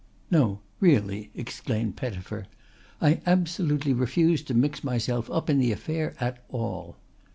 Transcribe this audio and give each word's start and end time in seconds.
"No 0.31 0.61
really," 0.79 1.29
exclaimed 1.35 1.95
Pettifer. 1.95 2.47
"I 2.99 3.21
absolutely 3.27 3.93
refuse 3.93 4.41
to 4.45 4.55
mix 4.55 4.83
myself 4.83 5.29
up 5.29 5.47
in 5.47 5.59
the 5.59 5.71
affair 5.71 6.15
at 6.19 6.43
all." 6.49 6.97